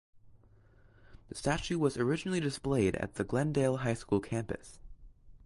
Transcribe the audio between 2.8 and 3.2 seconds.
at